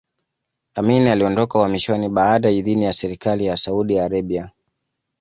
[0.75, 4.51] Amin aliondoka uhamishoni bila idhini ya serikali ya Saudi Arabia